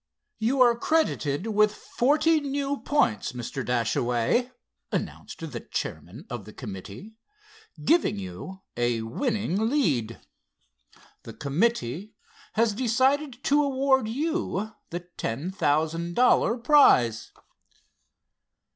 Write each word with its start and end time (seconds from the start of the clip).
"You 0.39 0.61
are 0.61 0.73
credited 0.75 1.45
with 1.45 1.75
forty 1.75 2.39
new 2.41 2.79
points, 2.81 3.33
Mr. 3.33 3.63
Dashaway," 3.63 4.49
announced 4.91 5.51
the 5.51 5.59
chairman 5.59 6.25
of 6.27 6.45
the 6.45 6.53
committee, 6.53 7.13
"giving 7.85 8.17
you 8.17 8.61
a 8.75 9.03
winning 9.03 9.69
lead. 9.69 10.19
The 11.21 11.33
committee 11.33 12.15
has 12.53 12.73
decided 12.73 13.43
to 13.43 13.61
award 13.63 14.07
you 14.07 14.71
the 14.89 15.01
ten 15.01 15.51
thousand 15.51 16.15
dollar 16.15 16.57
prize." 16.57 17.31